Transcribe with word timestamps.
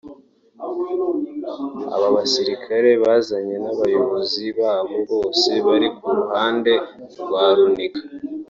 Aba 1.95 2.07
basirikare 2.15 2.91
bazanye 3.03 3.55
n’abayobozi 3.63 4.43
babo 4.59 4.97
bose 5.09 5.49
bari 5.67 5.87
ku 5.97 6.07
ruhande 6.17 6.73
rwa 7.23 7.45
Runiga 7.55 8.01